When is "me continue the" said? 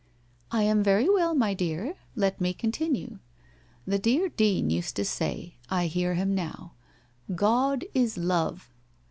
2.41-3.99